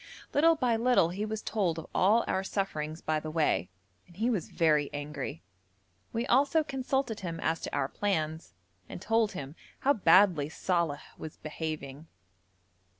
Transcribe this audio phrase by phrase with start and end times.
[0.33, 3.69] Little by little he was told of all our sufferings by the way,
[4.07, 5.43] and was very angry.
[6.11, 8.55] We also consulted him as to our plans,
[8.89, 12.07] and told him how badly Saleh was behaving.